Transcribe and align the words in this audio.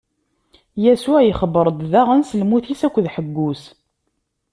Yasuɛ 0.83 1.19
ixebbeṛ-d 1.31 1.79
daɣen 1.91 2.21
s 2.29 2.31
lmut-is 2.41 2.81
akked 2.87 3.05
ḥeggu-s. 3.15 3.63